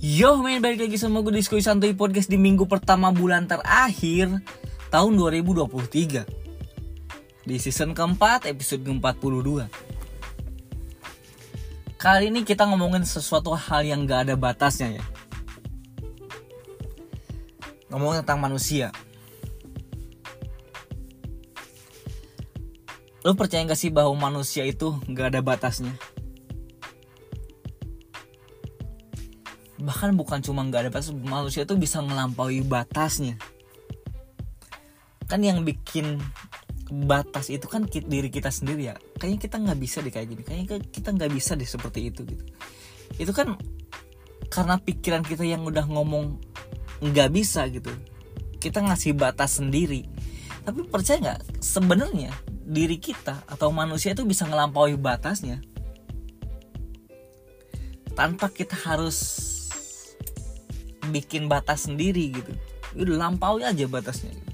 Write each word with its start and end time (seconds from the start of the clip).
Yo 0.00 0.40
men, 0.40 0.64
balik 0.64 0.88
lagi 0.88 0.96
sama 0.96 1.20
gue 1.20 1.28
Diskusi 1.28 1.60
Santuy 1.60 1.92
Podcast 1.92 2.32
di 2.32 2.40
minggu 2.40 2.64
pertama 2.64 3.12
bulan 3.12 3.44
terakhir 3.44 4.32
tahun 4.88 5.12
2023 5.12 6.24
Di 7.44 7.56
season 7.60 7.92
keempat, 7.92 8.48
episode 8.48 8.80
ke-42 8.80 9.68
Kali 12.00 12.32
ini 12.32 12.48
kita 12.48 12.64
ngomongin 12.64 13.04
sesuatu 13.04 13.52
hal 13.52 13.84
yang 13.84 14.08
gak 14.08 14.24
ada 14.24 14.40
batasnya 14.40 14.96
ya. 14.96 15.04
Ngomongin 17.92 18.24
tentang 18.24 18.40
manusia. 18.40 18.88
Lo 23.20 23.36
percaya 23.36 23.68
gak 23.68 23.76
sih 23.76 23.92
bahwa 23.92 24.16
manusia 24.16 24.64
itu 24.64 24.96
gak 25.12 25.36
ada 25.36 25.44
batasnya? 25.44 25.92
Bahkan 30.00 30.16
bukan 30.16 30.40
cuma 30.40 30.64
nggak 30.64 30.88
ada 30.88 30.90
batas 30.96 31.12
manusia 31.12 31.68
tuh 31.68 31.76
bisa 31.76 32.00
melampaui 32.00 32.64
batasnya. 32.64 33.36
Kan 35.28 35.44
yang 35.44 35.60
bikin 35.60 36.16
batas 37.04 37.52
itu 37.52 37.68
kan 37.68 37.84
diri 37.84 38.32
kita 38.32 38.48
sendiri 38.48 38.88
ya. 38.88 38.96
Kayaknya 39.20 39.38
kita 39.44 39.56
nggak 39.60 39.76
bisa 39.76 40.00
deh 40.00 40.08
kayak 40.08 40.32
gini. 40.32 40.40
Kayaknya 40.40 40.80
kita 40.88 41.08
nggak 41.12 41.30
bisa 41.36 41.52
deh 41.52 41.68
seperti 41.68 42.08
itu 42.08 42.24
gitu. 42.24 42.44
Itu 43.20 43.36
kan 43.36 43.60
karena 44.48 44.80
pikiran 44.80 45.20
kita 45.20 45.44
yang 45.44 45.68
udah 45.68 45.84
ngomong 45.84 46.40
nggak 47.04 47.28
bisa 47.36 47.68
gitu. 47.68 47.92
Kita 48.56 48.80
ngasih 48.80 49.12
batas 49.12 49.60
sendiri. 49.60 50.08
Tapi 50.64 50.80
percaya 50.88 51.20
nggak? 51.20 51.60
Sebenarnya 51.60 52.32
diri 52.48 52.96
kita 52.96 53.44
atau 53.44 53.68
manusia 53.68 54.16
itu 54.16 54.24
bisa 54.24 54.48
ngelampaui 54.48 54.96
batasnya 54.96 55.60
tanpa 58.16 58.48
kita 58.48 58.80
harus 58.80 59.59
bikin 61.10 61.50
batas 61.50 61.90
sendiri 61.90 62.30
gitu. 62.34 62.52
Udah 62.96 63.28
lampaui 63.28 63.66
aja 63.66 63.86
batasnya. 63.86 64.32
Gitu. 64.34 64.48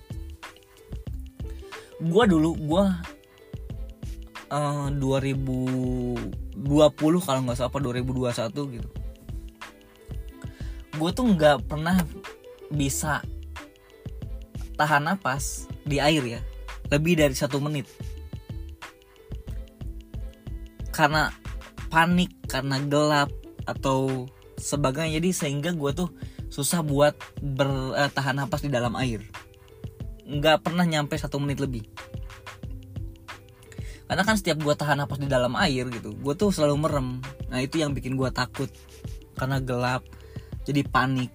gue 1.96 2.24
dulu 2.28 2.52
gue 2.60 2.84
uh, 4.52 4.92
2020 4.92 6.60
kalau 7.24 7.40
nggak 7.46 7.56
salah 7.56 7.72
apa 7.72 7.78
2021 7.80 8.76
gitu. 8.76 8.88
Gue 10.96 11.10
tuh 11.12 11.28
nggak 11.28 11.68
pernah 11.68 12.00
bisa 12.72 13.20
tahan 14.76 15.08
napas 15.08 15.68
di 15.84 16.00
air 16.00 16.24
ya. 16.24 16.40
Lebih 16.92 17.18
dari 17.18 17.34
satu 17.34 17.58
menit. 17.58 17.88
Karena 20.92 21.28
panik 21.92 22.32
karena 22.48 22.80
gelap 22.84 23.32
atau 23.68 24.28
sebagainya. 24.56 25.20
Jadi 25.20 25.30
sehingga 25.32 25.70
gue 25.76 25.90
tuh 25.92 26.08
susah 26.56 26.80
buat 26.80 27.12
bertahan 27.44 28.32
eh, 28.32 28.38
napas 28.40 28.64
di 28.64 28.72
dalam 28.72 28.96
air. 28.96 29.20
Nggak 30.24 30.64
pernah 30.64 30.88
nyampe 30.88 31.12
satu 31.20 31.36
menit 31.36 31.60
lebih. 31.60 31.84
Karena 34.08 34.24
kan 34.24 34.40
setiap 34.40 34.64
gue 34.64 34.72
tahan 34.72 35.04
napas 35.04 35.20
di 35.20 35.28
dalam 35.28 35.52
air 35.60 35.84
gitu 35.92 36.16
gue 36.16 36.32
tuh 36.32 36.48
selalu 36.48 36.88
merem. 36.88 37.20
Nah 37.52 37.60
itu 37.60 37.76
yang 37.76 37.92
bikin 37.92 38.16
gue 38.16 38.32
takut. 38.32 38.72
Karena 39.36 39.60
gelap 39.60 40.08
jadi 40.64 40.80
panik. 40.88 41.28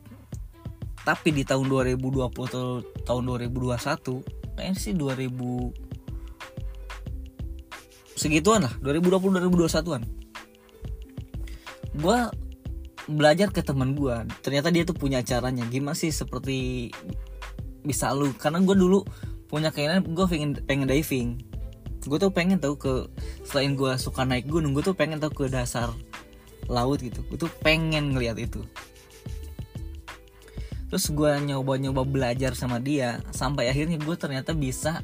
Tapi 1.05 1.30
di 1.30 1.45
tahun 1.45 1.69
2020 1.69 2.02
atau 2.49 2.81
tahun 3.05 3.23
2021 3.45 4.58
kayaknya 4.58 4.77
sih 4.77 4.94
2000 4.94 5.33
segituan 8.14 8.61
lah 8.61 8.73
2020 8.86 9.42
2021an 9.49 10.05
gue 11.97 12.17
belajar 13.12 13.52
ke 13.52 13.59
teman 13.59 13.94
gue 13.94 14.16
ternyata 14.40 14.72
dia 14.72 14.88
tuh 14.88 14.95
punya 14.95 15.20
caranya. 15.22 15.67
Gimana 15.67 15.94
sih 15.94 16.09
seperti 16.09 16.89
bisa 17.83 18.10
lu? 18.16 18.32
Karena 18.39 18.64
gue 18.64 18.76
dulu 18.76 19.04
punya 19.52 19.70
keinginan 19.70 20.08
gue 20.08 20.26
pengen 20.26 20.52
pengen 20.64 20.88
diving. 20.88 21.30
Gue 22.02 22.17
tuh 22.17 22.33
pengen 22.33 22.58
tahu 22.58 22.80
ke 22.80 22.94
selain 23.45 23.77
gue 23.77 23.94
suka 24.00 24.26
naik 24.26 24.50
gunung 24.50 24.73
gue 24.73 24.82
tuh 24.82 24.98
pengen 24.98 25.21
tahu 25.21 25.45
ke 25.45 25.54
dasar 25.54 25.92
laut 26.71 27.04
gitu. 27.04 27.21
Gue 27.27 27.38
tuh 27.38 27.52
pengen 27.61 28.16
ngeliat 28.16 28.39
itu. 28.39 28.64
Terus 30.92 31.08
gue 31.08 31.32
nyoba-nyoba 31.52 32.04
belajar 32.04 32.52
sama 32.52 32.82
dia 32.82 33.23
sampai 33.32 33.71
akhirnya 33.71 33.95
gue 33.95 34.16
ternyata 34.20 34.52
bisa 34.52 35.00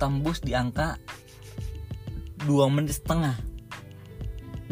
tembus 0.00 0.40
di 0.40 0.56
angka 0.56 0.96
dua 2.44 2.68
menit 2.68 3.00
setengah 3.00 3.36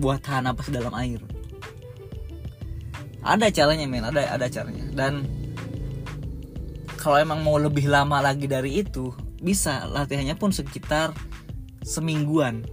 buat 0.00 0.20
tahan 0.24 0.48
apa 0.48 0.64
dalam 0.68 0.92
air 0.96 1.33
ada 3.24 3.48
caranya 3.48 3.88
men. 3.88 4.04
Ada 4.04 4.36
ada 4.36 4.46
caranya. 4.52 4.84
Dan 4.92 5.24
kalau 7.00 7.16
emang 7.16 7.40
mau 7.40 7.56
lebih 7.56 7.88
lama 7.88 8.20
lagi 8.20 8.44
dari 8.44 8.84
itu 8.84 9.10
bisa. 9.40 9.88
Latihannya 9.88 10.36
pun 10.36 10.52
sekitar 10.52 11.16
semingguan. 11.80 12.68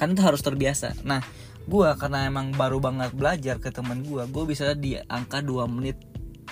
Kan 0.00 0.16
itu 0.16 0.24
harus 0.24 0.40
terbiasa. 0.40 0.96
Nah 1.04 1.20
gue 1.68 1.88
karena 2.00 2.24
emang 2.24 2.56
baru 2.56 2.80
banget 2.80 3.12
belajar 3.12 3.60
ke 3.60 3.68
teman 3.68 4.00
gue 4.00 4.24
gue 4.24 4.44
bisa 4.48 4.72
di 4.72 4.96
angka 4.96 5.44
2 5.44 5.68
menit 5.68 6.00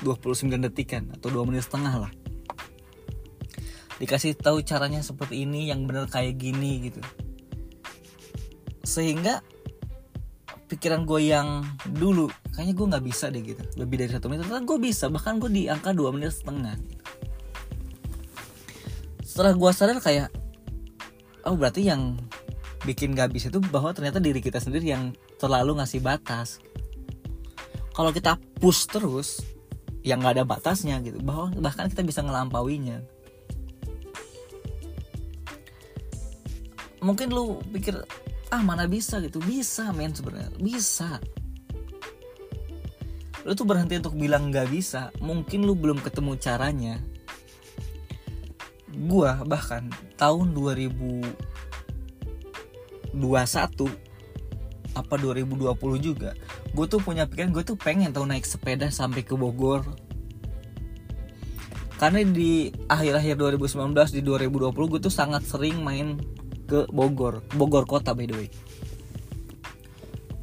29 0.04 0.60
detikan 0.68 1.08
atau 1.16 1.32
2 1.32 1.48
menit 1.48 1.64
setengah 1.64 2.04
lah. 2.04 2.12
Dikasih 3.96 4.36
tahu 4.36 4.60
caranya 4.60 5.00
seperti 5.00 5.48
ini 5.48 5.72
yang 5.72 5.88
bener 5.88 6.04
kayak 6.04 6.36
gini 6.36 6.92
gitu. 6.92 7.00
Sehingga 8.84 9.40
pikiran 10.68 11.08
gue 11.08 11.32
yang 11.32 11.64
dulu 11.96 12.28
kayaknya 12.56 12.72
gue 12.72 12.86
nggak 12.88 13.04
bisa 13.04 13.28
deh 13.28 13.42
gitu. 13.44 13.62
Lebih 13.76 13.96
dari 14.00 14.10
satu 14.16 14.32
menit. 14.32 14.48
Ternyata 14.48 14.64
gue 14.64 14.78
bisa 14.80 15.04
bahkan 15.12 15.36
gue 15.36 15.52
di 15.52 15.68
angka 15.68 15.92
dua 15.92 16.08
menit 16.08 16.32
setengah. 16.32 16.80
Setelah 19.20 19.52
gue 19.52 19.70
sadar 19.76 20.00
kayak 20.00 20.32
oh 21.44 21.54
berarti 21.54 21.84
yang 21.84 22.16
bikin 22.88 23.12
gak 23.18 23.34
bisa 23.34 23.50
itu 23.50 23.58
bahwa 23.68 23.90
ternyata 23.90 24.22
diri 24.22 24.38
kita 24.38 24.62
sendiri 24.62 24.88
yang 24.88 25.12
terlalu 25.36 25.76
ngasih 25.76 26.00
batas. 26.00 26.62
Kalau 27.92 28.12
kita 28.12 28.40
push 28.56 28.88
terus 28.88 29.44
yang 30.06 30.22
nggak 30.22 30.38
ada 30.38 30.44
batasnya 30.46 31.02
gitu 31.02 31.18
bahwa 31.20 31.50
bahkan 31.58 31.90
kita 31.90 32.06
bisa 32.06 32.22
ngelampauinya. 32.22 33.02
Mungkin 37.02 37.28
lu 37.34 37.60
pikir 37.74 38.00
ah 38.54 38.62
mana 38.62 38.86
bisa 38.86 39.18
gitu? 39.20 39.42
Bisa 39.42 39.90
men 39.92 40.14
sebenarnya. 40.14 40.54
Bisa 40.56 41.18
lu 43.46 43.54
tuh 43.54 43.62
berhenti 43.62 44.02
untuk 44.02 44.18
bilang 44.18 44.50
nggak 44.50 44.66
bisa. 44.74 45.14
Mungkin 45.22 45.62
lu 45.62 45.78
belum 45.78 46.02
ketemu 46.02 46.34
caranya. 46.42 46.98
Gua 48.90 49.46
bahkan 49.46 49.86
tahun 50.18 50.50
2021 50.50 51.30
apa 54.96 55.14
2020 55.20 55.76
juga 56.00 56.32
gue 56.72 56.86
tuh 56.88 57.00
punya 57.04 57.28
pikiran 57.28 57.52
gue 57.52 57.64
tuh 57.64 57.76
pengen 57.76 58.12
tau 58.12 58.24
naik 58.24 58.48
sepeda 58.48 58.88
sampai 58.88 59.24
ke 59.24 59.36
Bogor. 59.36 59.84
Karena 61.96 62.20
di 62.24 62.68
akhir-akhir 62.92 63.40
2019 63.40 63.92
di 64.12 64.20
2020 64.20 64.72
gue 64.72 65.00
tuh 65.00 65.12
sangat 65.12 65.44
sering 65.48 65.80
main 65.80 66.20
ke 66.68 66.84
Bogor 66.92 67.40
Bogor 67.56 67.84
kota 67.84 68.12
by 68.12 68.24
the 68.28 68.36
way. 68.36 68.48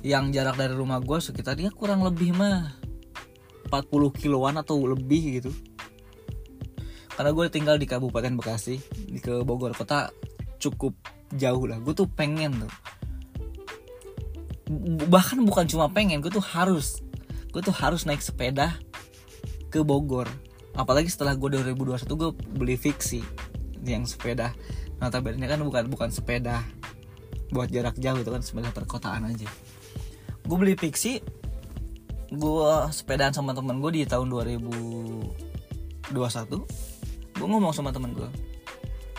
Yang 0.05 0.37
jarak 0.37 0.57
dari 0.57 0.73
rumah 0.73 1.01
gue 1.01 1.17
sekitar 1.21 1.57
ya 1.57 1.69
kurang 1.69 2.05
lebih 2.05 2.33
mah 2.33 2.82
40 3.73 3.89
kiloan 4.13 4.61
atau 4.61 4.77
lebih 4.85 5.41
gitu. 5.41 5.49
Karena 7.17 7.33
gue 7.33 7.45
tinggal 7.49 7.81
di 7.81 7.89
Kabupaten 7.89 8.37
Bekasi 8.37 8.77
di 9.09 9.17
ke 9.17 9.41
Bogor 9.41 9.73
kota 9.73 10.13
cukup 10.61 10.93
jauh 11.33 11.65
lah. 11.65 11.81
Gue 11.81 11.97
tuh 11.97 12.05
pengen 12.05 12.53
tuh. 12.61 12.73
Bahkan 15.09 15.41
bukan 15.41 15.65
cuma 15.65 15.89
pengen 15.89 16.21
gue 16.21 16.29
tuh 16.29 16.45
harus 16.45 17.01
gue 17.53 17.61
tuh 17.61 17.73
harus 17.73 18.05
naik 18.05 18.21
sepeda 18.21 18.77
ke 19.73 19.81
Bogor. 19.81 20.29
Apalagi 20.77 21.09
setelah 21.09 21.33
gue 21.33 21.53
2021 21.57 22.05
gue 22.13 22.29
beli 22.57 22.77
fiksi 22.77 23.21
yang 23.85 24.05
sepeda. 24.05 24.53
Notabene 25.01 25.49
kan 25.49 25.61
bukan 25.61 25.89
bukan 25.89 26.09
sepeda 26.13 26.61
buat 27.53 27.69
jarak 27.69 27.97
jauh 28.01 28.17
itu 28.17 28.29
kan 28.33 28.41
sepeda 28.41 28.69
perkotaan 28.73 29.29
aja. 29.29 29.45
Gue 30.45 30.57
beli 30.57 30.73
fiksi 30.73 31.21
gue 32.33 32.73
sepedaan 32.89 33.33
sama 33.33 33.53
temen 33.53 33.77
gue 33.77 34.01
di 34.01 34.09
tahun 34.09 34.33
2021 34.33 36.09
gue 37.33 37.47
ngomong 37.47 37.73
sama 37.73 37.93
temen 37.93 38.17
gue 38.17 38.29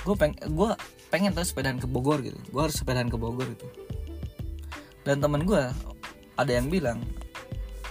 gue 0.05 0.15
peng 0.19 0.37
gue 0.37 0.71
pengen 1.15 1.31
tuh 1.31 1.47
sepedaan 1.47 1.79
ke 1.79 1.87
Bogor 1.87 2.19
gitu. 2.27 2.35
Gue 2.51 2.67
harus 2.67 2.75
sepedaan 2.75 3.07
ke 3.07 3.15
Bogor 3.15 3.47
gitu. 3.47 3.71
Dan 5.07 5.23
temen 5.23 5.47
gue 5.47 5.63
ada 6.35 6.53
yang 6.53 6.67
bilang 6.67 7.07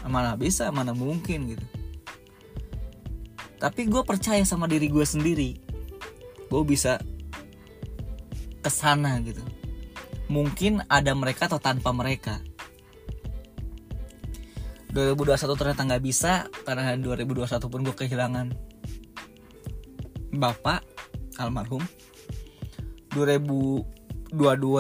mana 0.04 0.36
bisa 0.36 0.68
mana 0.76 0.92
mungkin 0.92 1.56
gitu. 1.56 1.66
Tapi 3.64 3.88
gue 3.88 4.04
percaya 4.04 4.44
sama 4.44 4.68
diri 4.68 4.92
gue 4.92 5.08
sendiri. 5.08 5.56
Gue 6.52 6.62
bisa 6.68 7.00
ke 8.60 8.68
sana 8.68 9.24
gitu. 9.24 9.40
Mungkin 10.28 10.84
ada 10.92 11.16
mereka 11.16 11.48
atau 11.48 11.64
tanpa 11.64 11.96
mereka. 11.96 12.44
2021 14.94 15.58
ternyata 15.58 15.82
nggak 15.90 16.04
bisa 16.06 16.46
karena 16.70 16.94
2021 16.94 17.50
pun 17.66 17.82
gue 17.82 17.96
kehilangan. 17.98 18.48
Bapak 20.34 20.86
almarhum 21.42 21.82
2022 23.18 23.90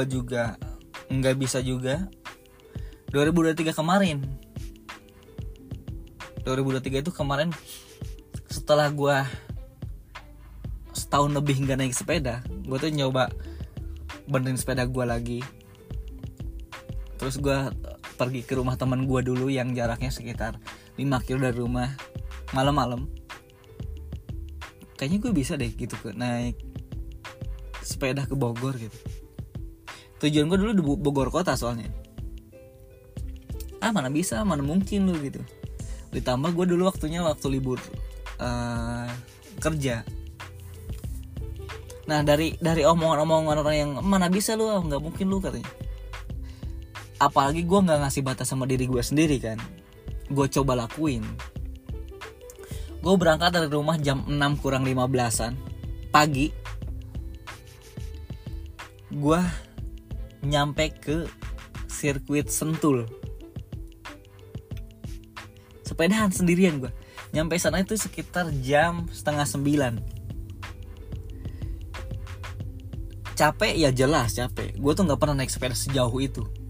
juga 0.05 0.53
nggak 1.09 1.35
bisa 1.41 1.65
juga. 1.65 2.05
2023 3.09 3.73
kemarin. 3.73 4.21
2023 6.45 7.01
itu 7.01 7.11
kemarin 7.13 7.49
setelah 8.53 8.93
gue 8.93 9.17
setahun 10.93 11.33
lebih 11.33 11.65
nggak 11.65 11.77
naik 11.81 11.95
sepeda 11.95 12.45
gue 12.69 12.77
tuh 12.77 12.93
nyoba 12.93 13.33
benerin 14.29 14.59
sepeda 14.59 14.85
gue 14.85 15.05
lagi. 15.05 15.39
Terus 17.17 17.39
gue 17.39 17.57
pergi 18.23 18.39
ke 18.47 18.55
rumah 18.55 18.79
teman 18.79 19.03
gue 19.03 19.19
dulu 19.19 19.51
yang 19.51 19.75
jaraknya 19.75 20.07
sekitar 20.07 20.55
5 20.95 21.03
kilo 21.27 21.43
dari 21.43 21.59
rumah 21.59 21.91
malam-malam. 22.55 23.11
Kayaknya 24.95 25.17
gue 25.19 25.31
bisa 25.35 25.59
deh 25.59 25.67
gitu 25.67 25.99
ke 25.99 26.15
naik 26.15 26.55
sepeda 27.83 28.23
ke 28.23 28.31
Bogor 28.31 28.79
gitu. 28.79 28.95
Tujuan 30.23 30.47
gue 30.47 30.55
dulu 30.55 30.71
di 30.71 30.83
Bogor 31.03 31.27
kota 31.35 31.59
soalnya. 31.59 31.91
Ah 33.83 33.91
mana 33.91 34.07
bisa 34.07 34.39
mana 34.47 34.63
mungkin 34.63 35.11
lu 35.11 35.19
gitu. 35.19 35.43
Ditambah 36.15 36.55
gue 36.55 36.65
dulu 36.71 36.87
waktunya 36.87 37.19
waktu 37.19 37.59
libur 37.59 37.83
uh, 38.39 39.11
kerja. 39.59 40.07
Nah 42.07 42.23
dari 42.23 42.55
dari 42.55 42.87
omongan-omongan 42.87 43.59
orang 43.59 43.75
yang 43.75 43.91
mana 43.99 44.31
bisa 44.31 44.55
lu 44.55 44.71
nggak 44.71 45.03
mungkin 45.03 45.27
lu 45.27 45.43
katanya 45.43 45.82
apalagi 47.23 47.63
gue 47.63 47.79
nggak 47.79 47.99
ngasih 48.03 48.21
batas 48.25 48.51
sama 48.51 48.67
diri 48.67 48.83
gue 48.83 48.99
sendiri 48.99 49.39
kan. 49.39 49.59
Gue 50.27 50.47
coba 50.51 50.75
lakuin. 50.75 51.23
Gue 53.03 53.15
berangkat 53.19 53.55
dari 53.55 53.67
rumah 53.67 53.99
jam 53.99 54.23
6 54.27 54.63
kurang 54.63 54.87
15an 54.87 55.55
pagi 56.13 56.53
gue 59.13 59.41
nyampe 60.45 60.85
ke 60.99 61.27
sirkuit 61.87 62.47
Sentul. 62.47 63.07
Sepedahan 65.83 66.31
sendirian 66.31 66.79
gue 66.79 66.91
nyampe 67.33 67.57
sana 67.57 67.81
itu 67.81 67.97
sekitar 67.97 68.49
jam 68.63 69.09
setengah 69.11 69.45
sembilan. 69.45 69.93
Capek 73.33 73.73
ya 73.75 73.89
jelas 73.89 74.37
capek. 74.37 74.77
Gue 74.77 74.93
tuh 74.93 75.03
nggak 75.03 75.19
pernah 75.19 75.41
naik 75.41 75.51
sepeda 75.51 75.75
sejauh 75.75 76.13
itu 76.21 76.62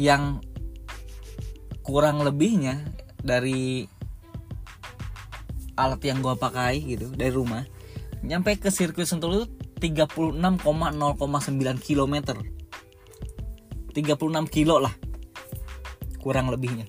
yang 0.00 0.40
kurang 1.84 2.24
lebihnya 2.24 2.80
dari 3.20 3.84
alat 5.76 6.00
yang 6.00 6.24
gue 6.24 6.32
pakai 6.40 6.80
gitu 6.88 7.12
dari 7.12 7.32
rumah 7.32 7.68
nyampe 8.24 8.56
ke 8.56 8.72
sirkuit 8.72 9.04
Sentul 9.04 9.44
itu 9.44 9.46
36,0,9 9.80 10.40
km 11.84 12.16
36 13.92 14.54
kilo 14.54 14.76
lah 14.80 14.92
kurang 16.20 16.52
lebihnya. 16.52 16.86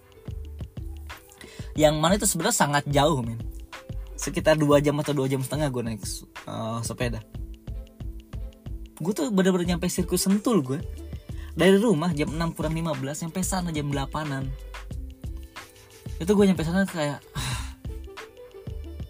Yang 1.74 1.96
mana 1.98 2.14
itu 2.20 2.28
sebenarnya 2.28 2.58
sangat 2.68 2.84
jauh 2.92 3.24
men. 3.24 3.40
Sekitar 4.20 4.60
dua 4.60 4.84
jam 4.84 5.00
atau 5.00 5.16
dua 5.16 5.26
jam 5.32 5.42
setengah 5.42 5.72
gue 5.72 5.82
naik 5.82 6.04
uh, 6.46 6.84
sepeda. 6.84 7.24
Gue 9.02 9.14
tuh 9.16 9.34
bener-bener 9.34 9.74
nyampe 9.74 9.90
sirkuit 9.90 10.20
sentul 10.20 10.62
gue 10.62 10.78
dari 11.56 11.76
rumah 11.78 12.12
jam 12.16 12.32
6 12.32 12.56
kurang 12.56 12.74
15 12.76 13.28
sampai 13.28 13.42
sana 13.44 13.70
jam 13.76 13.88
8an 13.92 14.48
itu 16.22 16.32
gue 16.32 16.46
nyampe 16.48 16.64
sana 16.64 16.88
kayak 16.88 17.20
ah, 17.36 17.76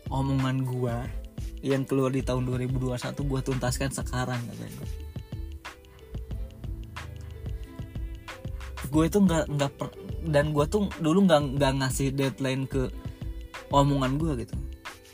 omongan 0.09 0.63
gue 0.65 0.95
yang 1.61 1.85
keluar 1.85 2.09
di 2.09 2.25
tahun 2.25 2.49
2021 2.49 2.97
gue 3.13 3.39
tuntaskan 3.45 3.91
sekarang 3.93 4.41
katanya 4.49 4.85
gue 8.91 9.03
itu 9.07 9.17
nggak 9.23 9.45
nggak 9.55 9.71
dan 10.27 10.51
gue 10.51 10.65
tuh 10.67 10.91
dulu 10.99 11.23
nggak 11.23 11.55
nggak 11.55 11.73
ngasih 11.79 12.11
deadline 12.11 12.67
ke 12.67 12.91
omongan 13.71 14.19
gue 14.19 14.43
gitu. 14.43 14.55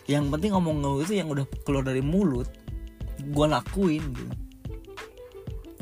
Yang 0.10 0.34
penting 0.34 0.52
omongan 0.58 0.98
gue 0.98 1.06
itu 1.06 1.16
yang 1.22 1.30
udah 1.30 1.46
keluar 1.62 1.86
dari 1.86 2.02
mulut 2.02 2.50
gue 3.22 3.46
lakuin 3.46 4.02
gitu 4.18 4.47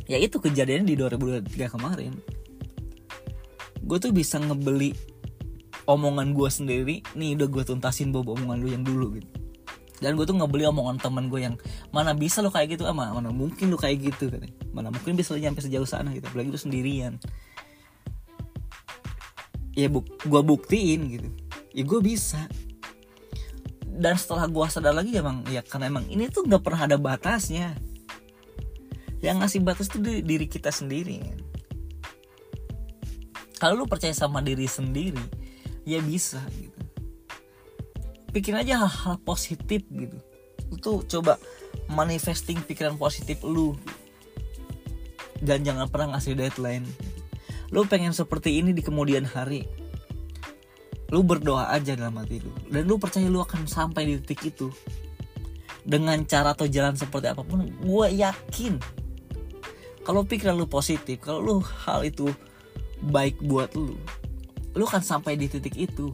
ya 0.06 0.18
itu 0.22 0.38
kejadiannya 0.38 0.86
di 0.86 0.96
2023 0.98 1.74
kemarin. 1.74 2.14
Gue 3.86 3.98
tuh 4.02 4.14
bisa 4.14 4.42
ngebeli 4.42 4.94
omongan 5.86 6.34
gue 6.34 6.50
sendiri 6.50 6.96
nih 7.14 7.38
udah 7.38 7.48
gue 7.50 7.64
tuntasin 7.66 8.10
bobo 8.10 8.34
omongan 8.34 8.58
lu 8.62 8.70
yang 8.74 8.84
dulu 8.86 9.18
gitu. 9.18 9.30
Dan 10.02 10.20
gue 10.20 10.26
tuh 10.28 10.36
ngebeli 10.36 10.66
omongan 10.70 11.00
teman 11.00 11.30
gue 11.32 11.42
yang 11.46 11.56
mana 11.90 12.12
bisa 12.12 12.42
lo 12.44 12.52
kayak 12.52 12.78
gitu 12.78 12.84
ama 12.86 13.16
mana 13.16 13.32
mungkin 13.32 13.72
lo 13.72 13.78
kayak 13.80 14.12
gitu 14.14 14.28
kan 14.28 14.44
mana 14.76 14.92
mungkin 14.92 15.16
bisa 15.16 15.32
lo 15.34 15.40
nyampe 15.40 15.62
sejauh 15.62 15.88
sana 15.88 16.14
gitu. 16.14 16.26
Apalagi 16.30 16.54
lu 16.54 16.60
sendirian. 16.60 17.18
Ya 19.76 19.90
buk 19.90 20.06
gue 20.22 20.42
buktiin 20.42 21.02
gitu. 21.10 21.30
Ya 21.74 21.84
gue 21.84 22.00
bisa. 22.02 22.46
Dan 23.96 24.20
setelah 24.20 24.52
gue 24.52 24.66
sadar 24.68 24.92
lagi 24.92 25.16
emang 25.16 25.48
ya 25.48 25.64
karena 25.64 25.88
emang 25.88 26.06
ini 26.12 26.28
tuh 26.28 26.44
nggak 26.44 26.62
pernah 26.62 26.82
ada 26.84 26.98
batasnya 27.00 27.80
yang 29.26 29.42
ngasih 29.42 29.66
batas 29.66 29.90
tuh 29.90 29.98
diri 30.06 30.46
kita 30.46 30.70
sendiri. 30.70 31.18
Kalau 33.58 33.82
lu 33.82 33.86
percaya 33.90 34.14
sama 34.14 34.46
diri 34.46 34.70
sendiri 34.70 35.18
ya 35.82 35.98
bisa 35.98 36.46
gitu. 36.54 36.78
Pikirin 38.30 38.62
aja 38.62 38.86
hal-hal 38.86 39.18
positif 39.26 39.82
gitu. 39.90 40.18
Lu 40.70 40.76
tuh 40.78 41.02
coba 41.10 41.42
manifesting 41.90 42.62
pikiran 42.62 43.02
positif 43.02 43.42
lu. 43.42 43.74
Dan 45.42 45.66
jangan 45.66 45.90
pernah 45.90 46.16
ngasih 46.16 46.38
deadline. 46.38 46.86
Lu 47.74 47.90
pengen 47.90 48.14
seperti 48.14 48.62
ini 48.62 48.78
di 48.78 48.86
kemudian 48.86 49.26
hari. 49.26 49.66
Lu 51.10 51.26
berdoa 51.26 51.74
aja 51.74 51.98
dalam 51.98 52.22
hati 52.22 52.44
lu. 52.44 52.54
Dan 52.70 52.86
lu 52.86 53.02
percaya 53.02 53.26
lu 53.26 53.42
akan 53.42 53.66
sampai 53.66 54.06
di 54.06 54.22
titik 54.22 54.54
itu. 54.54 54.68
Dengan 55.82 56.22
cara 56.30 56.54
atau 56.54 56.70
jalan 56.70 56.94
seperti 56.94 57.34
apa 57.34 57.42
pun 57.42 57.66
gue 57.66 58.08
yakin 58.20 59.05
kalau 60.06 60.22
pikiran 60.22 60.54
lu 60.54 60.70
positif 60.70 61.18
kalau 61.20 61.42
lu 61.42 61.56
hal 61.84 62.06
itu 62.06 62.30
baik 63.02 63.42
buat 63.42 63.74
lu 63.74 63.98
lu 64.76 64.84
akan 64.84 65.00
sampai 65.00 65.40
di 65.40 65.48
titik 65.48 65.72
itu. 65.80 66.12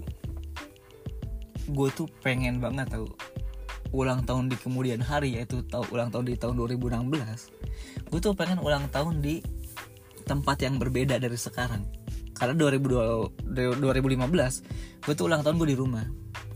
Gue 1.73 1.89
tuh 1.97 2.07
pengen 2.21 2.61
banget 2.61 2.93
tau 2.93 3.09
ulang 3.91 4.23
tahun 4.23 4.53
di 4.53 4.57
kemudian 4.61 5.03
hari 5.03 5.35
yaitu 5.41 5.65
tahu 5.67 5.83
ulang 5.91 6.15
tahun 6.15 6.31
di 6.31 6.39
tahun 6.39 6.55
2016 6.55 7.11
gue 8.07 8.21
tuh 8.23 8.39
pengen 8.39 8.63
ulang 8.63 8.87
tahun 8.87 9.19
di 9.19 9.43
tempat 10.29 10.63
yang 10.63 10.79
berbeda 10.79 11.19
dari 11.19 11.35
sekarang. 11.35 11.83
Karena 12.37 12.55
2015 12.55 13.49
gue 15.09 15.15
tuh 15.17 15.25
ulang 15.27 15.43
tahun 15.43 15.57
gue 15.59 15.69
di 15.75 15.79
rumah. 15.79 16.07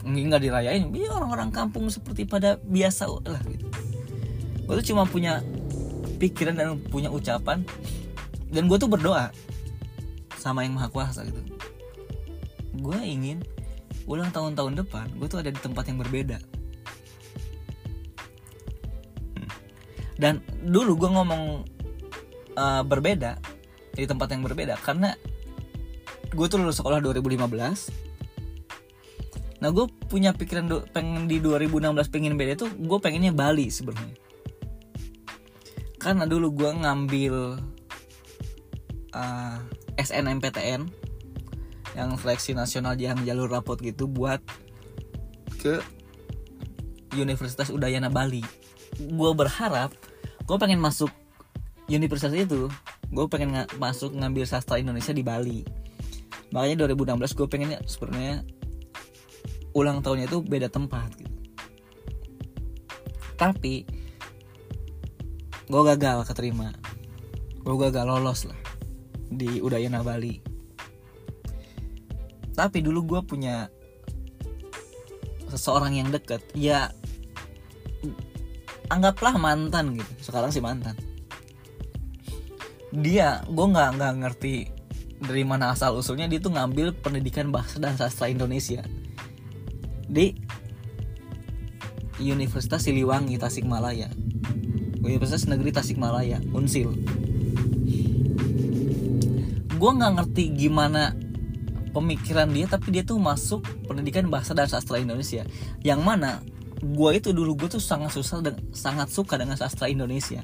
Nggak 0.05 0.43
dirayain 0.45 0.93
ya 0.93 1.11
orang-orang 1.17 1.51
kampung 1.51 1.89
seperti 1.89 2.29
pada 2.29 2.61
biasa 2.61 3.09
lah 3.09 3.41
gitu. 3.49 3.67
Gue 4.69 4.75
tuh 4.85 4.87
cuma 4.95 5.09
punya 5.09 5.41
pikiran 6.21 6.55
dan 6.55 6.79
punya 6.89 7.11
ucapan 7.11 7.67
dan 8.55 8.71
gue 8.71 8.79
tuh 8.79 8.87
berdoa 8.87 9.35
sama 10.45 10.69
yang 10.69 10.77
maha 10.77 10.93
kuasa 10.93 11.25
gitu. 11.25 11.41
Gue 12.77 13.01
ingin 13.01 13.41
ulang 14.05 14.29
tahun-tahun 14.29 14.85
depan 14.85 15.09
gue 15.17 15.25
tuh 15.25 15.41
ada 15.41 15.49
di 15.49 15.57
tempat 15.57 15.89
yang 15.89 15.97
berbeda. 16.05 16.37
Dan 20.21 20.45
dulu 20.61 21.01
gue 21.01 21.11
ngomong 21.11 21.65
uh, 22.61 22.83
berbeda 22.85 23.41
di 23.97 24.05
tempat 24.05 24.29
yang 24.37 24.45
berbeda 24.45 24.77
karena 24.83 25.17
gue 26.35 26.47
tuh 26.51 26.59
lulus 26.59 26.83
sekolah 26.83 26.99
2015 26.99 28.03
nah 29.63 29.71
gue 29.71 29.87
punya 30.11 30.35
pikiran 30.35 30.67
pengen 30.91 31.31
di 31.31 31.39
2016 31.41 31.95
pengen 32.11 32.35
beda 32.37 32.59
itu 32.59 32.67
gue 32.69 32.99
pengennya 33.01 33.33
Bali 33.33 33.73
sebenarnya. 33.73 34.19
Karena 35.97 36.29
dulu 36.29 36.53
gue 36.53 36.69
ngambil 36.85 37.35
uh, 39.17 39.57
SNMPTN 39.99 40.91
yang 41.95 42.11
seleksi 42.19 42.53
nasional 42.59 42.99
yang 42.99 43.19
jalur 43.23 43.47
rapot 43.47 43.79
gitu 43.79 44.11
buat 44.11 44.43
ke 45.63 45.79
Universitas 47.15 47.71
Udayana 47.71 48.11
Bali. 48.11 48.43
Gue 48.99 49.31
berharap 49.33 49.95
gue 50.45 50.57
pengen 50.59 50.83
masuk 50.83 51.09
universitas 51.87 52.35
itu 52.35 52.67
gue 53.15 53.27
pengen 53.31 53.55
nga 53.55 53.65
masuk 53.79 54.11
ngambil 54.19 54.45
sastra 54.45 54.83
Indonesia 54.83 55.15
di 55.15 55.23
Bali. 55.23 55.63
Makanya 56.51 56.87
2016 56.91 57.39
gue 57.39 57.47
pengennya 57.47 57.79
sebenarnya 57.87 58.43
ulang 59.75 60.03
tahunnya 60.03 60.27
itu 60.27 60.43
beda 60.43 60.67
tempat 60.71 61.15
gitu. 61.15 61.39
Tapi 63.39 63.87
gue 65.71 65.83
gagal 65.95 66.27
keterima. 66.27 66.75
Gue 67.63 67.77
gagal 67.79 68.05
lolos 68.05 68.51
lah 68.51 68.64
di 69.35 69.59
Udayana 69.61 70.01
Bali. 70.01 70.41
Tapi 72.55 72.79
dulu 72.81 73.03
gue 73.03 73.21
punya 73.27 73.67
seseorang 75.51 75.95
yang 75.95 76.09
deket 76.11 76.43
ya 76.55 76.91
anggaplah 78.91 79.35
mantan 79.39 79.99
gitu. 79.99 80.31
Sekarang 80.31 80.55
sih 80.55 80.63
mantan. 80.63 80.95
Dia 82.95 83.43
gue 83.47 83.67
nggak 83.67 83.99
nggak 83.99 84.15
ngerti 84.23 84.55
dari 85.25 85.43
mana 85.43 85.75
asal 85.75 85.99
usulnya 85.99 86.31
dia 86.31 86.39
tuh 86.39 86.55
ngambil 86.55 86.95
pendidikan 86.95 87.51
bahasa 87.51 87.83
dan 87.83 87.99
sastra 87.99 88.31
Indonesia 88.31 88.87
di 90.07 90.37
Universitas 92.23 92.87
Siliwangi 92.87 93.35
Tasikmalaya. 93.35 94.11
Universitas 95.05 95.45
Negeri 95.45 95.75
Tasikmalaya 95.75 96.41
Unsil 96.57 96.97
gue 99.85 99.93
nggak 100.01 100.13
ngerti 100.17 100.45
gimana 100.57 101.13
pemikiran 101.93 102.49
dia 102.49 102.65
tapi 102.65 102.89
dia 102.89 103.05
tuh 103.05 103.21
masuk 103.21 103.61
pendidikan 103.85 104.33
bahasa 104.33 104.57
dan 104.57 104.65
sastra 104.65 104.97
Indonesia. 104.97 105.45
Yang 105.85 106.01
mana 106.01 106.41
gue 106.81 107.11
itu 107.13 107.37
dulu 107.37 107.53
gue 107.53 107.69
tuh 107.77 107.85
sangat 107.85 108.17
susah 108.17 108.41
dan 108.41 108.57
sangat 108.73 109.13
suka 109.13 109.37
dengan 109.37 109.61
sastra 109.61 109.93
Indonesia. 109.93 110.41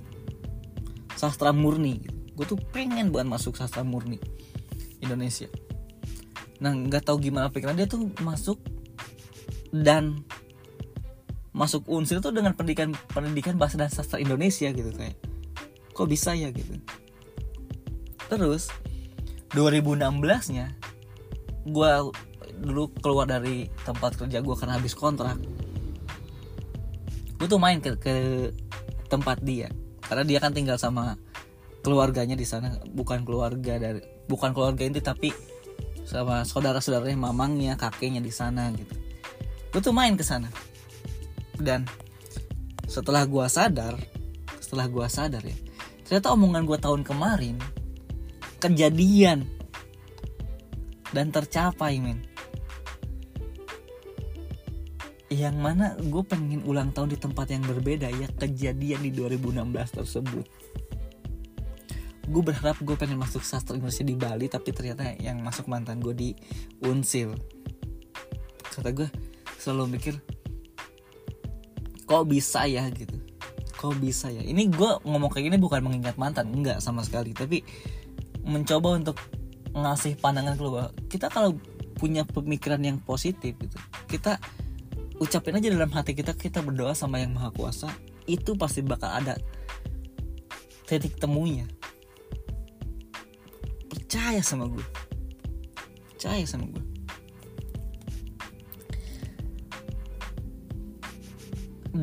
Sastra 1.16 1.56
murni. 1.56 2.04
Gue 2.36 2.44
tuh 2.44 2.60
pengen 2.68 3.08
buat 3.08 3.24
masuk 3.24 3.56
sastra 3.56 3.80
murni 3.80 4.20
Indonesia. 5.00 5.48
Nah 6.60 6.76
nggak 6.76 7.08
tahu 7.08 7.32
gimana 7.32 7.48
pikiran 7.48 7.80
dia 7.80 7.88
tuh 7.88 8.12
masuk 8.20 8.60
dan 9.72 10.20
masuk 11.56 11.88
unsur 11.88 12.20
tuh 12.20 12.36
dengan 12.36 12.52
pendidikan 12.52 12.92
pendidikan 13.08 13.56
bahasa 13.56 13.80
dan 13.80 13.88
sastra 13.88 14.20
Indonesia 14.20 14.68
gitu 14.68 14.92
kayak 14.92 15.16
kok 15.96 16.08
bisa 16.12 16.36
ya? 16.36 16.52
gitu. 16.52 16.76
Terus 18.28 18.68
2016 19.52 20.54
nya 20.54 20.70
gue 21.66 21.90
dulu 22.60 22.92
keluar 23.00 23.26
dari 23.26 23.66
tempat 23.84 24.16
kerja 24.20 24.38
gue 24.40 24.54
karena 24.56 24.76
habis 24.78 24.94
kontrak. 24.94 25.36
Gue 27.40 27.48
tuh 27.48 27.56
main 27.56 27.80
ke, 27.80 27.96
ke 27.96 28.14
tempat 29.08 29.40
dia 29.40 29.72
karena 30.04 30.24
dia 30.26 30.38
kan 30.42 30.52
tinggal 30.52 30.76
sama 30.76 31.16
keluarganya 31.80 32.36
di 32.36 32.44
sana 32.44 32.76
bukan 32.92 33.24
keluarga 33.24 33.80
dari 33.80 34.04
bukan 34.28 34.52
keluarga 34.52 34.84
inti 34.84 35.00
tapi 35.00 35.32
sama 36.04 36.42
saudara-saudaranya 36.44 37.16
mamangnya 37.16 37.74
kakeknya 37.78 38.20
di 38.20 38.32
sana 38.32 38.68
gitu. 38.76 38.94
Gue 39.70 39.80
tuh 39.80 39.94
main 39.94 40.18
ke 40.18 40.24
sana. 40.26 40.50
Dan 41.60 41.84
setelah 42.90 43.22
gue 43.22 43.46
sadar 43.46 43.94
setelah 44.58 44.90
gue 44.90 45.06
sadar 45.06 45.42
ya 45.46 45.54
ternyata 46.02 46.34
omongan 46.34 46.66
gue 46.66 46.78
tahun 46.82 47.06
kemarin 47.06 47.54
kejadian 48.60 49.48
dan 51.10 51.32
tercapai 51.34 51.98
men. 51.98 52.22
Yang 55.30 55.56
mana 55.56 55.94
gue 55.98 56.22
pengen 56.26 56.62
ulang 56.66 56.90
tahun 56.90 57.14
di 57.14 57.18
tempat 57.18 57.54
yang 57.54 57.62
berbeda 57.62 58.10
ya 58.10 58.28
kejadian 58.34 59.00
di 59.06 59.10
2016 59.14 59.98
tersebut. 60.02 60.46
Gue 62.30 62.42
berharap 62.46 62.78
gue 62.82 62.94
pengen 62.94 63.18
masuk 63.18 63.42
sastra 63.42 63.74
Indonesia 63.74 64.06
di 64.06 64.14
Bali 64.14 64.46
tapi 64.46 64.70
ternyata 64.70 65.02
yang 65.18 65.42
masuk 65.42 65.66
mantan 65.66 65.98
gue 66.02 66.14
di 66.14 66.30
Unsil. 66.82 67.34
Kata 68.70 68.90
gue 68.94 69.08
selalu 69.58 69.98
mikir 69.98 70.14
kok 72.06 72.26
bisa 72.26 72.66
ya? 72.66 72.86
Gitu. 72.90 73.14
Kok 73.78 74.02
bisa 74.02 74.34
ya? 74.34 74.42
Ini 74.42 74.66
gue 74.66 74.90
ngomong 75.06 75.30
kayak 75.30 75.46
gini 75.50 75.58
bukan 75.62 75.82
mengingat 75.86 76.18
mantan 76.18 76.50
enggak 76.50 76.82
sama 76.82 77.06
sekali. 77.06 77.30
Tapi 77.34 77.62
mencoba 78.50 78.98
untuk 78.98 79.16
ngasih 79.70 80.18
pandangan 80.18 80.58
keluar 80.58 80.90
kita 81.06 81.30
kalau 81.30 81.54
punya 81.94 82.26
pemikiran 82.26 82.82
yang 82.82 82.98
positif 82.98 83.54
gitu 83.54 83.78
kita 84.10 84.42
ucapin 85.22 85.56
aja 85.56 85.70
dalam 85.70 85.92
hati 85.94 86.16
kita 86.16 86.34
kita 86.34 86.64
berdoa 86.64 86.96
sama 86.96 87.22
yang 87.22 87.36
maha 87.36 87.54
kuasa 87.54 87.86
itu 88.26 88.56
pasti 88.56 88.80
bakal 88.80 89.10
ada 89.10 89.36
titik 90.86 91.18
temunya. 91.18 91.66
Percaya 93.90 94.42
sama 94.42 94.66
gue 94.66 94.82
percaya 96.20 96.44
sama 96.44 96.68
gue 96.68 96.84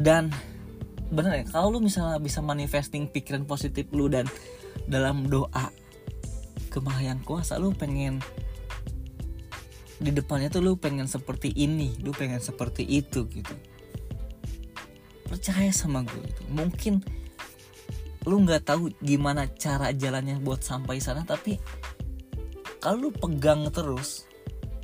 dan 0.01 0.33
bener 1.13 1.45
ya 1.45 1.45
kalau 1.53 1.77
lu 1.77 1.85
misalnya 1.85 2.17
bisa 2.17 2.41
manifesting 2.41 3.05
pikiran 3.05 3.45
positif 3.45 3.85
lu 3.93 4.09
dan 4.09 4.25
dalam 4.89 5.29
doa 5.29 5.69
ke 6.77 6.79
Maha 6.85 7.01
Yang 7.09 7.25
Kuasa 7.25 7.57
lu 7.57 7.73
pengen 7.73 8.21
di 9.97 10.13
depannya 10.13 10.53
tuh 10.53 10.61
lu 10.61 10.77
pengen 10.77 11.09
seperti 11.09 11.49
ini 11.57 11.97
lu 12.05 12.13
pengen 12.13 12.37
seperti 12.37 12.85
itu 12.85 13.25
gitu. 13.33 13.55
Percaya 15.25 15.73
sama 15.73 16.05
gue 16.05 16.21
itu 16.21 16.43
mungkin 16.53 17.01
lu 18.29 18.45
nggak 18.45 18.69
tahu 18.69 18.93
gimana 19.01 19.49
cara 19.57 19.89
jalannya 19.89 20.37
buat 20.37 20.61
sampai 20.61 21.01
sana 21.01 21.25
tapi 21.25 21.57
kalau 22.77 23.09
lu 23.09 23.09
pegang 23.09 23.65
terus 23.73 24.29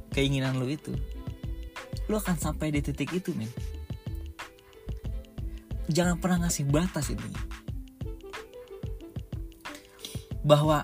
keinginan 0.09 0.57
lu 0.57 0.65
itu 0.65 0.97
lu 2.09 2.17
akan 2.17 2.35
sampai 2.35 2.73
di 2.73 2.81
titik 2.81 3.13
itu 3.13 3.37
men. 3.37 3.53
Jangan 5.93 6.17
pernah 6.17 6.47
ngasih 6.47 6.65
batas 6.67 7.13
ini. 7.13 7.29
Bahwa 10.43 10.83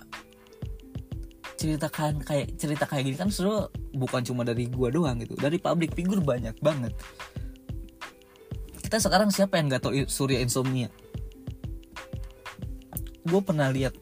ceritakan 1.60 2.24
kayak 2.24 2.56
cerita 2.56 2.88
kayak 2.88 3.04
gini 3.04 3.18
kan 3.20 3.28
seru 3.28 3.68
bukan 3.92 4.24
cuma 4.24 4.48
dari 4.48 4.72
gua 4.72 4.88
doang 4.88 5.20
gitu. 5.20 5.36
Dari 5.36 5.60
public 5.60 5.92
figure 5.92 6.24
banyak 6.24 6.56
banget. 6.64 6.96
Kita 8.80 8.98
sekarang 9.04 9.30
siapa 9.30 9.60
yang 9.60 9.68
nggak 9.68 9.84
tahu 9.84 10.08
Surya 10.08 10.40
Insomnia? 10.40 10.88
Gue 13.28 13.42
pernah 13.46 13.70
lihat 13.70 13.94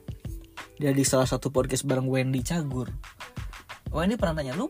dia 0.79 0.93
di 0.93 1.03
salah 1.03 1.27
satu 1.27 1.51
podcast 1.51 1.83
bareng 1.83 2.07
Wendy 2.07 2.45
Cagur. 2.45 2.87
Wendy 3.91 4.15
pernah 4.15 4.39
tanya 4.39 4.55
lu 4.55 4.69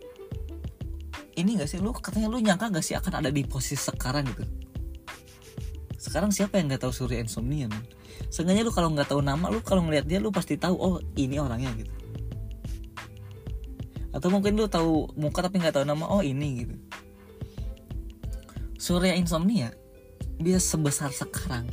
ini 1.38 1.62
gak 1.62 1.70
sih? 1.70 1.77
Lu 1.77 1.94
katanya 1.94 2.34
lu 2.34 2.41
nyangka 2.41 2.74
gak 2.74 2.82
sih 2.82 2.98
akan 2.98 3.22
ada 3.22 3.29
di 3.29 3.46
posisi 3.46 3.77
sekarang 3.77 4.25
gitu? 4.25 4.41
Sekarang 6.01 6.34
siapa 6.34 6.58
yang 6.58 6.72
nggak 6.72 6.88
tahu 6.88 6.94
Surya 6.96 7.22
Insomnia 7.22 7.67
man 7.67 7.84
Seenggaknya 8.34 8.63
lu 8.65 8.72
kalau 8.74 8.89
nggak 8.96 9.12
tahu 9.12 9.22
nama 9.22 9.51
lu 9.51 9.60
kalau 9.62 9.86
ngeliat 9.86 10.08
dia 10.08 10.17
lu 10.17 10.34
pasti 10.34 10.56
tahu 10.58 10.74
oh 10.77 10.96
ini 11.20 11.38
orangnya 11.38 11.70
gitu 11.77 11.91
atau 14.18 14.34
mungkin 14.34 14.58
lu 14.58 14.66
tahu 14.66 15.14
muka 15.14 15.46
tapi 15.46 15.62
nggak 15.62 15.78
tahu 15.78 15.86
nama 15.86 16.10
oh 16.10 16.26
ini 16.26 16.66
gitu. 16.66 16.76
Surya 18.82 19.14
Insomnia 19.14 19.70
bisa 20.42 20.58
sebesar 20.58 21.14
sekarang. 21.14 21.70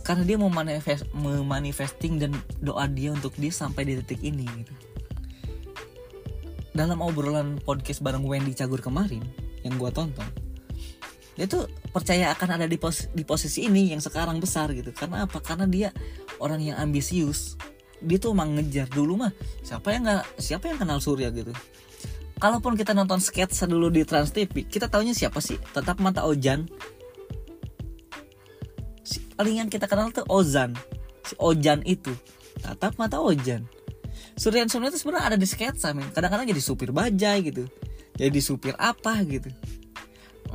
Karena 0.00 0.24
dia 0.24 0.40
mau 0.40 0.48
manifest 0.48 1.04
memanifesting 1.12 2.16
dan 2.16 2.32
doa 2.64 2.88
dia 2.88 3.12
untuk 3.12 3.36
dia 3.36 3.52
sampai 3.52 3.84
di 3.84 4.00
titik 4.00 4.24
ini 4.24 4.48
gitu. 4.48 4.74
Dalam 6.72 7.04
obrolan 7.04 7.60
podcast 7.60 8.00
bareng 8.00 8.24
Wendy 8.24 8.56
Cagur 8.56 8.80
kemarin 8.80 9.22
yang 9.60 9.76
gue 9.76 9.90
tonton 9.92 10.50
dia 11.40 11.48
tuh 11.48 11.64
percaya 11.88 12.36
akan 12.36 12.60
ada 12.60 12.66
di, 12.68 12.76
pos 12.76 13.08
di 13.16 13.24
posisi 13.24 13.64
ini 13.64 13.96
yang 13.96 14.02
sekarang 14.04 14.36
besar 14.44 14.76
gitu. 14.76 14.92
Karena 14.92 15.24
apa? 15.24 15.40
Karena 15.40 15.64
dia 15.64 15.88
orang 16.36 16.60
yang 16.60 16.76
ambisius 16.76 17.56
dia 18.00 18.18
tuh 18.20 18.32
emang 18.32 18.56
ngejar 18.56 18.88
dulu 18.88 19.20
mah 19.20 19.32
siapa 19.60 19.92
yang 19.92 20.08
nggak 20.08 20.24
siapa 20.40 20.64
yang 20.72 20.78
kenal 20.80 20.98
Surya 20.98 21.28
gitu. 21.32 21.52
Kalaupun 22.40 22.72
kita 22.72 22.96
nonton 22.96 23.20
sketsa 23.20 23.68
dulu 23.68 23.92
di 23.92 24.00
Trans 24.08 24.32
TV 24.32 24.64
kita 24.64 24.88
taunya 24.88 25.12
siapa 25.12 25.44
sih? 25.44 25.60
Tetap 25.60 26.00
mata 26.00 26.24
Ojan 26.24 26.64
si, 29.04 29.20
yang 29.36 29.68
kita 29.68 29.84
kenal 29.84 30.08
tuh 30.12 30.24
Ozan. 30.28 30.72
Si 31.24 31.36
Ojan 31.36 31.84
itu 31.84 32.10
tatap 32.64 32.96
mata 32.96 33.20
Ojan 33.20 33.68
Surya 34.40 34.64
Insomnia 34.64 34.88
itu 34.88 35.04
sebenarnya 35.04 35.36
ada 35.36 35.38
di 35.38 35.44
sketsa 35.44 35.92
men. 35.92 36.08
Kadang-kadang 36.16 36.48
jadi 36.48 36.62
supir 36.64 36.96
bajai 36.96 37.44
gitu. 37.44 37.68
Jadi 38.16 38.40
supir 38.40 38.72
apa 38.80 39.20
gitu. 39.28 39.52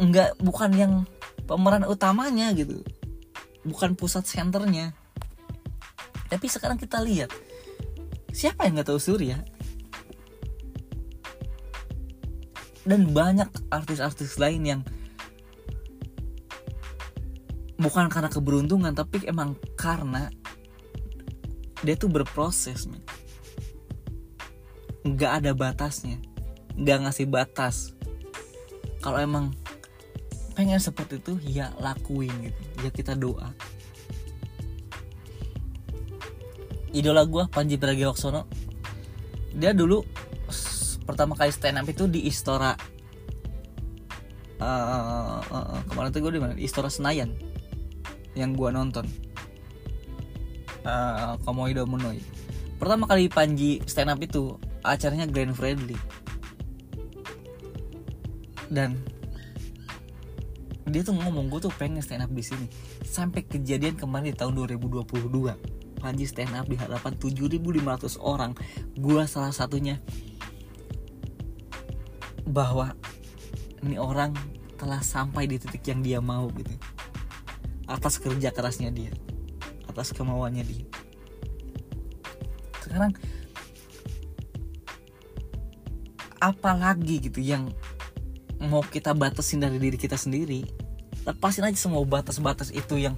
Enggak 0.02 0.34
bukan 0.42 0.74
yang 0.74 0.94
pemeran 1.46 1.86
utamanya 1.86 2.50
gitu. 2.58 2.82
Bukan 3.62 3.94
pusat 3.94 4.26
senternya 4.26 4.98
tapi 6.36 6.52
sekarang 6.52 6.76
kita 6.76 7.00
lihat. 7.00 7.32
Siapa 8.36 8.68
yang 8.68 8.76
nggak 8.76 8.92
tahu 8.92 9.00
Surya? 9.00 9.40
Dan 12.84 13.16
banyak 13.16 13.48
artis-artis 13.72 14.36
lain 14.36 14.62
yang 14.68 14.82
bukan 17.80 18.12
karena 18.12 18.28
keberuntungan 18.28 18.92
tapi 18.92 19.24
emang 19.24 19.56
karena 19.80 20.28
dia 21.88 21.96
tuh 21.96 22.12
berproses 22.12 22.84
men. 22.84 23.00
Nggak 25.08 25.32
ada 25.40 25.52
batasnya. 25.56 26.20
Nggak 26.76 27.00
ngasih 27.08 27.28
batas. 27.32 27.96
Kalau 29.00 29.24
emang 29.24 29.56
pengen 30.52 30.84
seperti 30.84 31.24
itu 31.24 31.40
ya 31.48 31.72
lakuin 31.80 32.52
gitu. 32.52 32.62
Ya 32.84 32.92
kita 32.92 33.16
doa 33.16 33.56
idola 36.96 37.28
gue 37.28 37.44
Panji 37.52 37.76
Pragiwaksono. 37.76 38.48
Dia 39.52 39.76
dulu 39.76 40.04
pertama 41.04 41.36
kali 41.36 41.52
stand 41.52 41.78
up 41.84 41.86
itu 41.86 42.08
di 42.10 42.26
Istora 42.26 42.74
uh, 44.58 44.66
uh, 44.66 45.42
uh, 45.52 45.80
kemarin 45.92 46.10
tuh 46.10 46.22
gue 46.24 46.32
di 46.34 46.42
mana? 46.42 46.54
Istora 46.56 46.88
Senayan 46.88 47.36
yang 48.34 48.56
gue 48.56 48.70
nonton. 48.72 49.04
Uh, 50.86 51.36
Komodo 51.44 51.84
Munoi. 51.90 52.22
Pertama 52.78 53.10
kali 53.10 53.28
Panji 53.28 53.84
stand 53.90 54.12
up 54.12 54.20
itu 54.24 54.56
acaranya 54.86 55.28
Grand 55.28 55.52
Friendly. 55.52 55.98
Dan 58.72 59.00
dia 60.86 61.02
tuh 61.02 61.18
ngomong 61.18 61.50
gue 61.50 61.60
tuh 61.66 61.74
pengen 61.74 62.00
stand 62.06 62.24
up 62.24 62.32
di 62.32 62.44
sini. 62.46 62.70
Sampai 63.02 63.44
kejadian 63.44 63.98
kemarin 63.98 64.32
di 64.32 64.38
tahun 64.38 64.54
2022 64.56 65.75
Panji 66.06 66.30
stand 66.30 66.54
up 66.54 66.70
di 66.70 66.78
hadapan 66.78 67.18
7.500 67.18 68.22
orang. 68.22 68.54
Gue 68.94 69.26
salah 69.26 69.50
satunya. 69.50 69.98
Bahwa 72.46 72.94
ini 73.82 73.98
orang 73.98 74.38
telah 74.78 75.02
sampai 75.02 75.50
di 75.50 75.58
titik 75.58 75.82
yang 75.90 76.06
dia 76.06 76.22
mau 76.22 76.46
gitu. 76.54 76.70
Atas 77.90 78.22
kerja 78.22 78.54
kerasnya 78.54 78.94
dia. 78.94 79.10
Atas 79.90 80.14
kemauannya 80.14 80.62
dia. 80.62 80.86
Sekarang 82.86 83.18
apalagi 86.38 87.26
gitu 87.26 87.42
yang 87.42 87.74
mau 88.62 88.86
kita 88.86 89.18
batasin 89.18 89.58
dari 89.58 89.82
diri 89.82 89.98
kita 89.98 90.14
sendiri 90.14 90.62
lepasin 91.26 91.66
aja 91.66 91.74
semua 91.74 92.06
batas-batas 92.06 92.70
itu 92.70 93.02
yang 93.02 93.18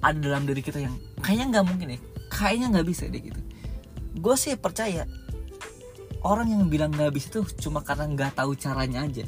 ada 0.00 0.16
dalam 0.16 0.48
diri 0.48 0.64
kita 0.64 0.80
yang 0.80 0.96
kayaknya 1.20 1.60
nggak 1.60 1.66
mungkin 1.68 1.88
ya 1.94 2.00
kayaknya 2.42 2.74
nggak 2.74 2.88
bisa 2.90 3.06
deh 3.06 3.22
gitu. 3.22 3.40
Gue 4.18 4.34
sih 4.34 4.58
percaya 4.58 5.06
orang 6.26 6.50
yang 6.50 6.66
bilang 6.66 6.90
nggak 6.90 7.14
bisa 7.14 7.30
tuh 7.30 7.46
cuma 7.62 7.86
karena 7.86 8.10
nggak 8.10 8.34
tahu 8.34 8.58
caranya 8.58 9.06
aja. 9.06 9.22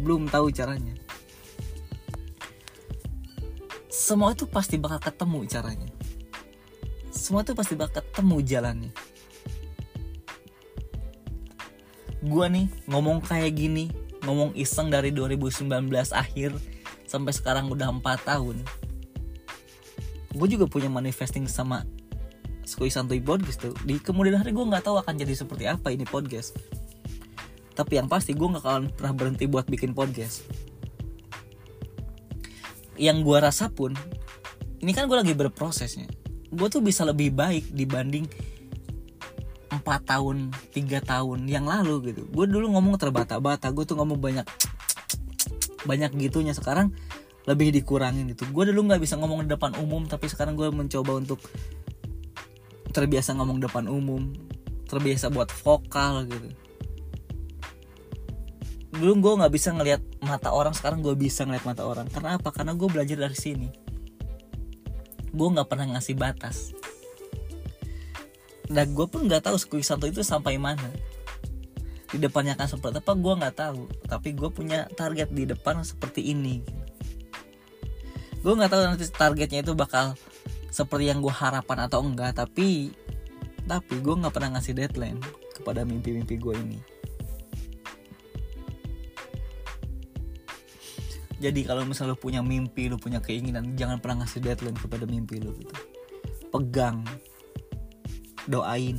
Belum 0.00 0.24
tahu 0.32 0.48
caranya. 0.48 0.96
Semua 3.92 4.32
itu 4.32 4.48
pasti 4.48 4.80
bakal 4.80 5.00
ketemu 5.04 5.44
caranya. 5.44 5.88
Semua 7.12 7.44
itu 7.44 7.52
pasti 7.52 7.76
bakal 7.76 8.00
ketemu 8.00 8.36
jalannya. 8.40 8.92
Gue 12.24 12.46
nih 12.48 12.66
ngomong 12.88 13.20
kayak 13.20 13.52
gini 13.52 13.92
ngomong 14.24 14.56
iseng 14.56 14.88
dari 14.88 15.12
2019 15.12 15.68
akhir 16.16 16.56
sampai 17.04 17.32
sekarang 17.36 17.68
udah 17.68 17.92
4 17.92 18.24
tahun. 18.24 18.64
Gue 20.32 20.48
juga 20.48 20.64
punya 20.64 20.88
manifesting 20.88 21.44
sama 21.44 21.84
Skoi 22.64 22.88
Santuy 22.88 23.20
Podcast 23.20 23.60
tuh 23.60 23.76
di 23.84 24.00
kemudian 24.00 24.40
hari 24.40 24.56
gue 24.56 24.64
nggak 24.64 24.88
tahu 24.88 24.96
akan 24.96 25.14
jadi 25.20 25.36
seperti 25.36 25.68
apa 25.68 25.92
ini 25.92 26.08
podcast. 26.08 26.56
Tapi 27.76 28.00
yang 28.00 28.08
pasti 28.08 28.32
gue 28.32 28.48
nggak 28.48 28.64
akan 28.64 28.84
pernah 28.96 29.12
berhenti 29.12 29.44
buat 29.44 29.68
bikin 29.68 29.92
podcast. 29.92 30.48
Yang 32.96 33.16
gue 33.20 33.38
rasa 33.38 33.68
pun 33.68 33.92
ini 34.80 34.92
kan 34.96 35.04
gue 35.04 35.16
lagi 35.16 35.36
berprosesnya. 35.36 36.08
Gue 36.48 36.68
tuh 36.72 36.80
bisa 36.80 37.04
lebih 37.04 37.36
baik 37.36 37.74
dibanding 37.76 38.24
empat 39.68 40.06
tahun 40.16 40.54
tiga 40.72 41.04
tahun 41.04 41.44
yang 41.44 41.68
lalu 41.68 42.14
gitu. 42.14 42.24
Gue 42.32 42.48
dulu 42.48 42.72
ngomong 42.72 42.96
terbata-bata 42.96 43.68
gue 43.74 43.84
tuh 43.84 44.00
ngomong 44.00 44.16
banyak 44.16 44.46
banyak 45.84 46.10
gitunya. 46.16 46.56
Sekarang 46.56 46.94
lebih 47.44 47.76
dikurangin 47.76 48.24
gitu. 48.32 48.48
Gue 48.48 48.72
dulu 48.72 48.88
nggak 48.88 49.02
bisa 49.04 49.20
ngomong 49.20 49.44
di 49.44 49.52
depan 49.52 49.76
umum 49.76 50.08
tapi 50.08 50.32
sekarang 50.32 50.56
gue 50.56 50.72
mencoba 50.72 51.20
untuk 51.20 51.42
terbiasa 52.94 53.34
ngomong 53.34 53.58
depan 53.58 53.90
umum 53.90 54.30
terbiasa 54.94 55.32
buat 55.32 55.50
vokal 55.50 56.28
gitu. 56.28 56.48
Dulu 58.94 59.12
gue 59.18 59.32
nggak 59.42 59.52
bisa 59.52 59.74
ngelihat 59.74 60.02
mata 60.22 60.54
orang 60.54 60.70
sekarang 60.70 61.02
gue 61.02 61.18
bisa 61.18 61.42
ngeliat 61.42 61.66
mata 61.66 61.82
orang. 61.82 62.06
Karena 62.06 62.38
apa? 62.38 62.54
Karena 62.54 62.78
gue 62.78 62.86
belajar 62.86 63.18
dari 63.18 63.34
sini. 63.34 63.68
Gue 65.34 65.48
nggak 65.50 65.66
pernah 65.66 65.98
ngasih 65.98 66.14
batas. 66.14 66.70
Dan 68.70 68.94
gue 68.94 69.06
pun 69.10 69.26
nggak 69.26 69.50
tahu 69.50 69.58
sekuis 69.58 69.90
satu 69.90 70.06
itu 70.06 70.22
sampai 70.22 70.62
mana. 70.62 70.94
Di 72.14 72.22
depannya 72.22 72.54
akan 72.54 72.68
seperti 72.70 73.02
apa 73.02 73.12
gue 73.18 73.34
nggak 73.34 73.56
tahu. 73.58 73.82
Tapi 74.06 74.28
gue 74.38 74.50
punya 74.54 74.86
target 74.94 75.34
di 75.34 75.42
depan 75.42 75.82
seperti 75.82 76.30
ini. 76.30 76.62
Gue 78.46 78.54
nggak 78.54 78.70
tahu 78.70 78.82
nanti 78.86 79.10
targetnya 79.10 79.66
itu 79.66 79.74
bakal 79.74 80.14
seperti 80.74 81.06
yang 81.06 81.22
gue 81.22 81.30
harapan 81.30 81.86
atau 81.86 82.02
enggak 82.02 82.34
tapi 82.34 82.90
tapi 83.70 83.94
gue 84.02 84.14
nggak 84.18 84.34
pernah 84.34 84.58
ngasih 84.58 84.74
deadline 84.74 85.22
kepada 85.54 85.86
mimpi-mimpi 85.86 86.34
gue 86.34 86.54
ini. 86.58 86.78
Jadi 91.38 91.60
kalau 91.62 91.86
misalnya 91.86 92.16
lo 92.16 92.18
punya 92.18 92.42
mimpi 92.42 92.90
lo 92.90 92.98
punya 92.98 93.22
keinginan 93.22 93.78
jangan 93.78 94.02
pernah 94.02 94.26
ngasih 94.26 94.42
deadline 94.42 94.74
kepada 94.74 95.06
mimpi 95.06 95.38
lo 95.38 95.54
gitu. 95.54 95.74
Pegang. 96.50 97.06
Doain. 98.50 98.98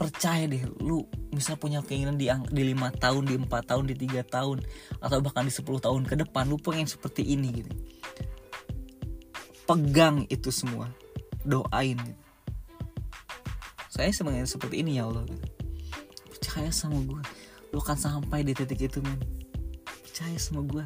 Percaya 0.00 0.48
deh 0.48 0.64
lu 0.80 1.04
misal 1.28 1.60
punya 1.60 1.84
keinginan 1.84 2.16
di 2.16 2.32
di 2.32 2.62
lima 2.72 2.88
tahun 2.88 3.28
di 3.28 3.36
empat 3.36 3.68
tahun 3.68 3.84
di 3.92 3.94
tiga 4.00 4.24
tahun 4.24 4.64
atau 5.04 5.20
bahkan 5.20 5.44
di 5.44 5.52
10 5.52 5.84
tahun 5.84 6.02
ke 6.08 6.24
depan 6.24 6.48
lu 6.48 6.56
pengen 6.56 6.88
seperti 6.88 7.20
ini 7.20 7.60
gitu 7.60 7.72
pegang 9.66 10.24
itu 10.30 10.48
semua. 10.54 10.86
Doain. 11.42 11.98
Saya 13.90 14.10
sebenarnya 14.14 14.46
seperti 14.46 14.80
ini 14.82 14.98
ya 14.98 15.10
Allah 15.10 15.26
percaya 16.56 16.68
sama 16.68 17.00
gue 17.04 17.22
lu 17.72 17.80
akan 17.80 17.98
sampai 18.00 18.40
di 18.40 18.56
titik 18.56 18.88
itu 18.88 19.04
men. 19.04 19.20
Percaya 20.08 20.36
sama 20.40 20.64
gue 20.64 20.84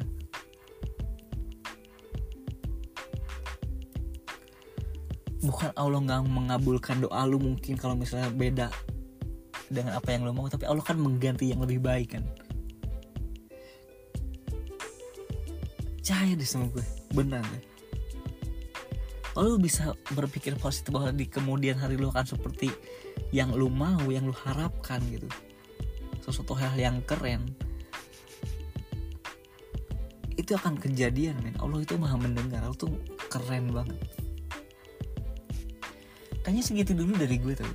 bukan 5.41 5.71
Allah 5.73 5.99
nggak 6.05 6.21
mengabulkan 6.27 7.01
doa 7.01 7.23
lu 7.25 7.41
mungkin 7.41 7.73
kalau 7.73 7.97
misalnya 7.97 8.29
beda 8.29 8.67
dengan 9.71 9.97
apa 9.97 10.11
yang 10.13 10.27
lo 10.27 10.35
mau 10.35 10.51
tapi 10.51 10.67
Allah 10.67 10.83
kan 10.83 10.99
mengganti 10.99 11.55
yang 11.55 11.63
lebih 11.63 11.79
baik 11.79 12.19
kan. 12.19 12.23
Percaya 16.03 16.35
deh 16.35 16.47
sama 16.47 16.67
gue 16.71 16.83
benar 17.15 17.43
deh 17.47 17.70
lo 19.39 19.55
bisa 19.55 19.95
berpikir 20.11 20.59
positif 20.59 20.91
bahwa 20.91 21.15
di 21.15 21.23
kemudian 21.23 21.79
hari 21.79 21.95
lo 21.95 22.11
akan 22.11 22.27
seperti 22.27 22.67
yang 23.31 23.55
lo 23.55 23.71
mau 23.71 24.03
yang 24.11 24.27
lo 24.27 24.35
harapkan 24.35 24.99
gitu. 25.07 25.27
Sesuatu 26.19 26.51
hal 26.59 26.75
yang 26.75 26.99
keren. 27.07 27.47
Itu 30.35 30.59
akan 30.59 30.75
kejadian 30.75 31.39
men. 31.39 31.55
Allah 31.63 31.79
itu 31.79 31.95
maha 31.95 32.19
mendengar. 32.19 32.59
Allah 32.59 32.75
tuh 32.75 32.91
keren 33.31 33.71
banget. 33.71 33.99
Kayaknya 36.43 36.63
segitu 36.65 36.91
dulu 36.91 37.15
dari 37.15 37.39
gue 37.39 37.53
tuh. 37.55 37.69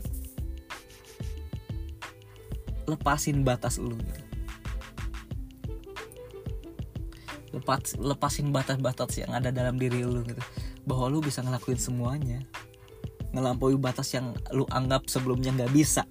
Lepasin 2.85 3.47
batas 3.47 3.81
lu 3.81 3.97
gitu. 3.97 4.26
Lepas 7.57 7.97
lepasin 7.97 8.53
batas-batas 8.53 9.17
yang 9.17 9.33
ada 9.33 9.49
dalam 9.49 9.81
diri 9.81 10.05
lu 10.05 10.21
gitu. 10.23 10.43
Bahwa 10.85 11.09
lu 11.09 11.25
bisa 11.25 11.41
ngelakuin 11.41 11.81
semuanya. 11.81 12.45
Ngelampaui 13.33 13.81
batas 13.81 14.13
yang 14.13 14.37
lu 14.53 14.69
anggap 14.69 15.09
sebelumnya 15.09 15.57
nggak 15.57 15.73
bisa. 15.73 16.05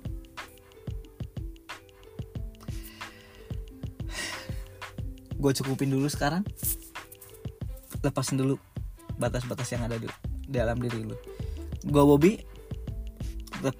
Gue 5.37 5.51
cukupin 5.53 5.93
dulu 5.93 6.09
sekarang. 6.09 6.41
Lepasin 8.01 8.41
dulu 8.41 8.57
batas-batas 9.21 9.69
yang 9.69 9.85
ada 9.85 10.01
di 10.01 10.09
dalam 10.49 10.81
diri 10.81 11.05
lu. 11.05 11.17
Gue 11.85 12.03
Bobby 12.03 12.33
tetap 13.53 13.77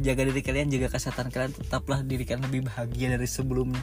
jaga 0.00 0.22
diri 0.28 0.40
kalian 0.40 0.68
jaga 0.72 0.88
kesehatan 0.96 1.28
kalian 1.28 1.52
tetaplah 1.52 2.00
diri 2.02 2.24
kalian 2.24 2.46
lebih 2.48 2.66
bahagia 2.66 3.14
dari 3.14 3.28
sebelumnya 3.28 3.82